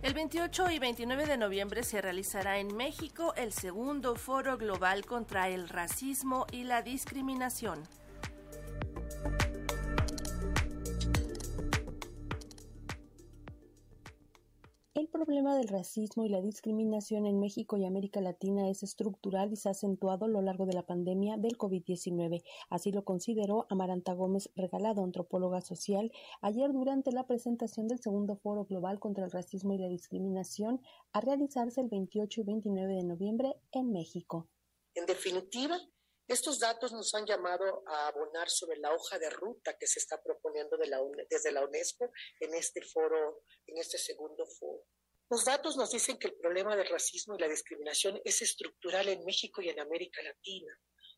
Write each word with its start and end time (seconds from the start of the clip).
El 0.00 0.14
28 0.14 0.70
y 0.70 0.78
29 0.78 1.26
de 1.26 1.36
noviembre 1.36 1.82
se 1.82 2.00
realizará 2.00 2.60
en 2.60 2.76
México 2.76 3.34
el 3.36 3.52
segundo 3.52 4.14
foro 4.14 4.56
global 4.56 5.04
contra 5.04 5.48
el 5.48 5.68
racismo 5.68 6.46
y 6.52 6.62
la 6.62 6.82
discriminación. 6.82 7.82
Problema 15.28 15.58
del 15.58 15.68
racismo 15.68 16.24
y 16.24 16.30
la 16.30 16.40
discriminación 16.40 17.26
en 17.26 17.38
México 17.38 17.76
y 17.76 17.84
América 17.84 18.22
Latina 18.22 18.70
es 18.70 18.82
estructural 18.82 19.52
y 19.52 19.56
se 19.56 19.68
ha 19.68 19.72
acentuado 19.72 20.24
a 20.24 20.28
lo 20.28 20.40
largo 20.40 20.64
de 20.64 20.72
la 20.72 20.86
pandemia 20.86 21.36
del 21.36 21.58
COVID-19. 21.58 22.42
Así 22.70 22.92
lo 22.92 23.04
consideró 23.04 23.66
Amaranta 23.68 24.14
Gómez 24.14 24.48
Regalado, 24.56 25.04
antropóloga 25.04 25.60
social, 25.60 26.10
ayer 26.40 26.72
durante 26.72 27.12
la 27.12 27.26
presentación 27.26 27.88
del 27.88 28.00
segundo 28.00 28.36
Foro 28.36 28.64
Global 28.64 29.00
contra 29.00 29.26
el 29.26 29.30
Racismo 29.30 29.74
y 29.74 29.78
la 29.78 29.88
Discriminación 29.88 30.80
a 31.12 31.20
realizarse 31.20 31.82
el 31.82 31.88
28 31.88 32.40
y 32.40 32.44
29 32.44 32.94
de 32.94 33.04
noviembre 33.04 33.54
en 33.72 33.92
México. 33.92 34.48
En 34.94 35.04
definitiva, 35.04 35.78
estos 36.26 36.58
datos 36.58 36.90
nos 36.92 37.14
han 37.14 37.26
llamado 37.26 37.82
a 37.86 38.08
abonar 38.08 38.48
sobre 38.48 38.78
la 38.78 38.94
hoja 38.94 39.18
de 39.18 39.28
ruta 39.28 39.76
que 39.78 39.86
se 39.86 39.98
está 39.98 40.22
proponiendo 40.22 40.78
desde 40.78 41.52
la 41.52 41.64
UNESCO 41.66 42.12
en 42.40 42.54
este 42.54 42.80
foro, 42.80 43.42
en 43.66 43.76
este 43.76 43.98
segundo 43.98 44.46
foro. 44.46 44.77
Los 45.30 45.44
datos 45.44 45.76
nos 45.76 45.90
dicen 45.90 46.18
que 46.18 46.28
el 46.28 46.36
problema 46.36 46.74
del 46.76 46.88
racismo 46.88 47.36
y 47.36 47.40
la 47.40 47.48
discriminación 47.48 48.20
es 48.24 48.40
estructural 48.42 49.08
en 49.08 49.24
México 49.24 49.60
y 49.60 49.68
en 49.68 49.80
América 49.80 50.22
Latina. 50.22 50.72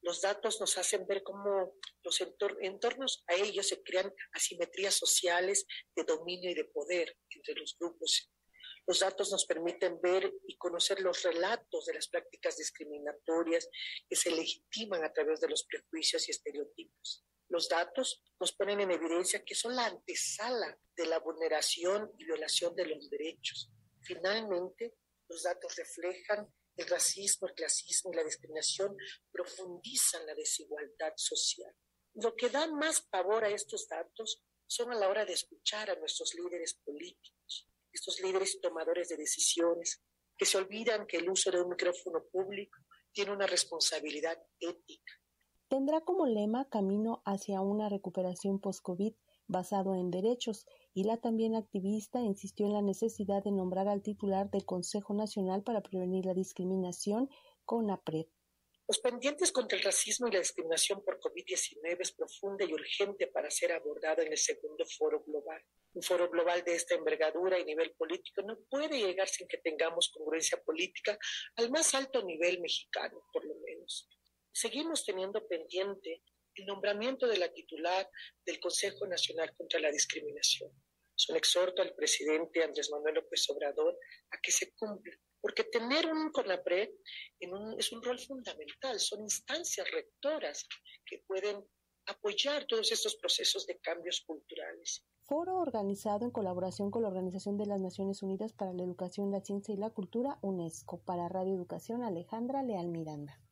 Los 0.00 0.20
datos 0.20 0.60
nos 0.60 0.76
hacen 0.78 1.06
ver 1.06 1.22
cómo 1.22 1.78
los 2.02 2.20
entornos 2.60 3.22
a 3.28 3.34
ellos 3.34 3.68
se 3.68 3.82
crean 3.82 4.12
asimetrías 4.32 4.94
sociales 4.94 5.64
de 5.94 6.02
dominio 6.02 6.50
y 6.50 6.54
de 6.54 6.64
poder 6.64 7.16
entre 7.30 7.54
los 7.54 7.76
grupos 7.78 8.32
los 8.86 8.98
datos 8.98 9.30
nos 9.30 9.46
permiten 9.46 10.00
ver 10.00 10.32
y 10.46 10.56
conocer 10.56 11.00
los 11.00 11.22
relatos 11.22 11.86
de 11.86 11.94
las 11.94 12.08
prácticas 12.08 12.56
discriminatorias 12.56 13.68
que 14.08 14.16
se 14.16 14.30
legitiman 14.30 15.04
a 15.04 15.12
través 15.12 15.40
de 15.40 15.48
los 15.48 15.64
prejuicios 15.64 16.26
y 16.26 16.32
estereotipos. 16.32 17.24
Los 17.48 17.68
datos 17.68 18.22
nos 18.40 18.52
ponen 18.52 18.80
en 18.80 18.90
evidencia 18.90 19.44
que 19.44 19.54
son 19.54 19.76
la 19.76 19.86
antesala 19.86 20.78
de 20.96 21.06
la 21.06 21.20
vulneración 21.20 22.10
y 22.18 22.24
violación 22.24 22.74
de 22.74 22.86
los 22.86 23.08
derechos. 23.08 23.70
Finalmente, 24.22 24.94
los 25.28 25.42
datos 25.42 25.74
reflejan 25.74 26.48
el 26.76 26.86
racismo, 26.86 27.48
el 27.48 27.54
clasismo 27.54 28.12
y 28.12 28.16
la 28.16 28.22
discriminación 28.22 28.96
profundizan 29.32 30.24
la 30.26 30.34
desigualdad 30.34 31.12
social. 31.16 31.74
Lo 32.14 32.36
que 32.36 32.48
da 32.48 32.68
más 32.68 33.00
pavor 33.00 33.44
a 33.44 33.48
estos 33.48 33.88
datos 33.88 34.44
son 34.66 34.92
a 34.92 34.94
la 34.94 35.08
hora 35.08 35.24
de 35.24 35.32
escuchar 35.32 35.90
a 35.90 35.96
nuestros 35.96 36.34
líderes 36.34 36.74
políticos, 36.84 37.68
estos 37.92 38.20
líderes 38.20 38.60
tomadores 38.60 39.08
de 39.08 39.16
decisiones, 39.16 40.00
que 40.36 40.46
se 40.46 40.56
olvidan 40.56 41.06
que 41.06 41.16
el 41.16 41.28
uso 41.28 41.50
de 41.50 41.60
un 41.60 41.70
micrófono 41.70 42.24
público 42.30 42.78
tiene 43.12 43.32
una 43.32 43.48
responsabilidad 43.48 44.40
ética. 44.60 45.12
Tendrá 45.72 46.02
como 46.02 46.26
lema 46.26 46.68
Camino 46.68 47.22
hacia 47.24 47.62
una 47.62 47.88
recuperación 47.88 48.60
post-COVID 48.60 49.14
basado 49.46 49.94
en 49.94 50.10
derechos, 50.10 50.66
y 50.92 51.04
la 51.04 51.16
también 51.16 51.54
activista 51.54 52.20
insistió 52.20 52.66
en 52.66 52.74
la 52.74 52.82
necesidad 52.82 53.42
de 53.42 53.52
nombrar 53.52 53.88
al 53.88 54.02
titular 54.02 54.50
del 54.50 54.66
Consejo 54.66 55.14
Nacional 55.14 55.62
para 55.62 55.80
Prevenir 55.80 56.26
la 56.26 56.34
Discriminación, 56.34 57.30
CONAPRED. 57.64 58.26
Los 58.86 58.98
pendientes 58.98 59.50
contra 59.50 59.78
el 59.78 59.84
racismo 59.84 60.28
y 60.28 60.32
la 60.32 60.40
discriminación 60.40 61.02
por 61.02 61.18
COVID-19 61.18 61.96
es 62.00 62.12
profunda 62.12 62.66
y 62.66 62.74
urgente 62.74 63.28
para 63.28 63.50
ser 63.50 63.72
abordado 63.72 64.20
en 64.20 64.30
el 64.30 64.36
segundo 64.36 64.84
foro 64.98 65.24
global. 65.24 65.62
Un 65.94 66.02
foro 66.02 66.28
global 66.28 66.62
de 66.64 66.74
esta 66.74 66.96
envergadura 66.96 67.58
y 67.58 67.64
nivel 67.64 67.92
político 67.92 68.42
no 68.42 68.58
puede 68.68 68.98
llegar 68.98 69.26
sin 69.26 69.48
que 69.48 69.56
tengamos 69.56 70.10
congruencia 70.10 70.62
política 70.62 71.16
al 71.56 71.70
más 71.70 71.94
alto 71.94 72.22
nivel 72.22 72.60
mexicano, 72.60 73.22
por 73.32 73.46
lo. 73.46 73.61
Seguimos 74.62 75.04
teniendo 75.04 75.44
pendiente 75.48 76.22
el 76.54 76.66
nombramiento 76.66 77.26
de 77.26 77.36
la 77.36 77.52
titular 77.52 78.08
del 78.46 78.60
Consejo 78.60 79.08
Nacional 79.08 79.52
contra 79.56 79.80
la 79.80 79.90
Discriminación. 79.90 80.70
Es 81.16 81.28
un 81.28 81.36
exhorto 81.36 81.82
al 81.82 81.92
presidente 81.96 82.62
Andrés 82.62 82.88
Manuel 82.92 83.16
López 83.16 83.44
Obrador 83.50 83.98
a 84.30 84.38
que 84.40 84.52
se 84.52 84.72
cumpla 84.76 85.16
porque 85.40 85.64
tener 85.64 86.06
un 86.06 86.30
CONAPRED 86.30 86.90
es 87.76 87.90
un 87.90 88.02
rol 88.04 88.20
fundamental, 88.20 89.00
son 89.00 89.22
instancias 89.22 89.90
rectoras 89.90 90.64
que 91.06 91.24
pueden 91.26 91.66
apoyar 92.06 92.64
todos 92.66 92.92
estos 92.92 93.16
procesos 93.16 93.66
de 93.66 93.80
cambios 93.80 94.22
culturales. 94.24 95.04
Foro 95.22 95.58
organizado 95.58 96.24
en 96.24 96.30
colaboración 96.30 96.92
con 96.92 97.02
la 97.02 97.08
Organización 97.08 97.56
de 97.56 97.66
las 97.66 97.80
Naciones 97.80 98.22
Unidas 98.22 98.52
para 98.52 98.72
la 98.72 98.84
Educación, 98.84 99.32
la 99.32 99.40
Ciencia 99.40 99.74
y 99.74 99.78
la 99.78 99.90
Cultura, 99.90 100.38
UNESCO, 100.40 101.02
para 101.02 101.28
Radio 101.28 101.56
Educación, 101.56 102.04
Alejandra 102.04 102.62
Leal 102.62 102.86
Miranda. 102.86 103.42